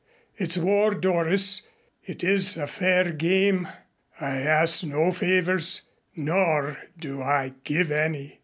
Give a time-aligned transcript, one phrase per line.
[0.35, 1.61] It's war, Doris.
[2.03, 3.67] It is a fair game.
[4.19, 5.83] I ask no favors
[6.15, 8.39] nor do I give any."